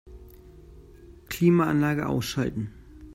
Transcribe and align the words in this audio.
Klimaanlage 1.29 2.07
ausschalten. 2.07 2.73